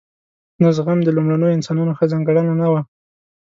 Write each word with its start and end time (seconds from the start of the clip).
نه 0.61 0.69
زغم 0.75 0.99
د 1.03 1.09
لومړنیو 1.17 1.55
انسانانو 1.57 1.97
ښه 1.97 2.05
ځانګړنه 2.11 2.53
نه 2.61 2.67
وه. 2.71 2.81